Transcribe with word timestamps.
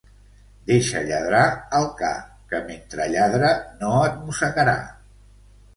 Deixa 0.69 1.01
lladrar 1.09 1.43
al 1.81 1.85
ca, 2.01 2.11
que 2.53 2.63
mentre 2.71 3.09
lladra 3.13 3.55
no 3.85 3.95
et 4.09 4.21
mossegarà. 4.27 4.79